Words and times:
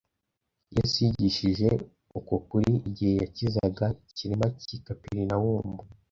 Yesu 0.75 0.95
yigishije 1.05 1.67
uko 2.19 2.33
kuri, 2.49 2.71
igihe 2.89 3.13
yakizaga 3.21 3.85
ikirema 4.09 4.47
cy'i 4.63 4.77
Kaperinawumu. 4.85 5.77